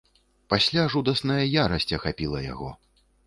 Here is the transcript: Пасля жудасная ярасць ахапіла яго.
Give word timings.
Пасля 0.53 0.85
жудасная 0.93 1.43
ярасць 1.65 1.95
ахапіла 1.99 2.43
яго. 2.53 2.73